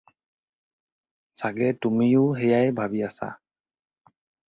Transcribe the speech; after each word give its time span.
চাগে 1.39 1.67
তুমিও 1.83 2.23
সেয়াই 2.39 2.69
ভাবি 2.79 2.99
আছা। 3.09 3.29